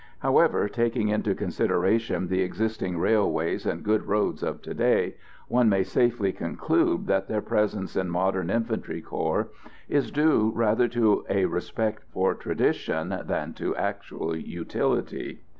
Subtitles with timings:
[0.17, 5.13] However, taking into consideration the existing railways and good roads of to day,
[5.47, 9.49] one may safely conclude that their presence in modern infantry corps
[9.87, 15.41] is due rather to a respect for tradition than to actual utility.